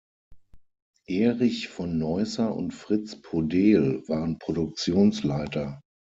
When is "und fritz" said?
2.55-3.21